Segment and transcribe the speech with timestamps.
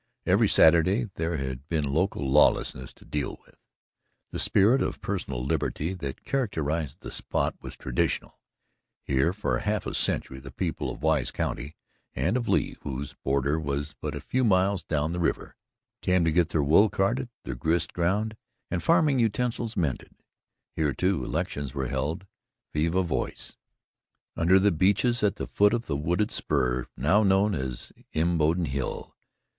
[0.25, 3.53] Every Saturday there had been local lawlessness to deal with.
[4.31, 8.39] The spirit of personal liberty that characterized the spot was traditional.
[9.03, 11.75] Here for half a century the people of Wise County
[12.15, 15.55] and of Lee, whose border was but a few miles down the river,
[16.01, 18.35] came to get their wool carded, their grist ground
[18.71, 20.15] and farming utensils mended.
[20.75, 22.25] Here, too, elections were held
[22.73, 23.55] viva voce
[24.35, 29.15] under the beeches, at the foot of the wooded spur now known as Imboden Hill.